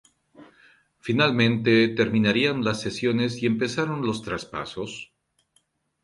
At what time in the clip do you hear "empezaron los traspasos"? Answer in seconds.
3.45-5.13